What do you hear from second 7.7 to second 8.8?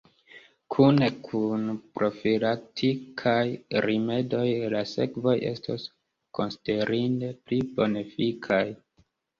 bonefikaj.